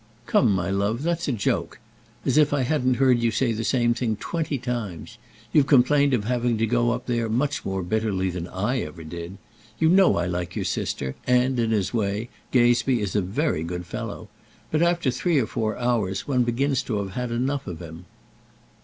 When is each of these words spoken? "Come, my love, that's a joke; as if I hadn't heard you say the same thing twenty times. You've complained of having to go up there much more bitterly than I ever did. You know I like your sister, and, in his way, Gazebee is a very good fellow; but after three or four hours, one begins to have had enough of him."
"Come, 0.25 0.51
my 0.51 0.71
love, 0.71 1.03
that's 1.03 1.27
a 1.27 1.31
joke; 1.31 1.77
as 2.25 2.35
if 2.39 2.53
I 2.53 2.63
hadn't 2.63 2.95
heard 2.95 3.19
you 3.19 3.29
say 3.29 3.51
the 3.51 3.63
same 3.63 3.93
thing 3.93 4.15
twenty 4.15 4.57
times. 4.57 5.19
You've 5.53 5.67
complained 5.67 6.15
of 6.15 6.23
having 6.23 6.57
to 6.57 6.65
go 6.65 6.89
up 6.89 7.05
there 7.05 7.29
much 7.29 7.63
more 7.63 7.83
bitterly 7.83 8.31
than 8.31 8.47
I 8.47 8.79
ever 8.81 9.03
did. 9.03 9.37
You 9.77 9.89
know 9.89 10.17
I 10.17 10.25
like 10.25 10.55
your 10.55 10.65
sister, 10.65 11.13
and, 11.27 11.59
in 11.59 11.69
his 11.69 11.93
way, 11.93 12.29
Gazebee 12.51 12.99
is 12.99 13.15
a 13.15 13.21
very 13.21 13.61
good 13.63 13.85
fellow; 13.85 14.27
but 14.71 14.81
after 14.81 15.11
three 15.11 15.37
or 15.39 15.45
four 15.45 15.77
hours, 15.77 16.27
one 16.27 16.41
begins 16.41 16.81
to 16.81 16.97
have 16.97 17.11
had 17.11 17.29
enough 17.29 17.67
of 17.67 17.79
him." 17.79 18.05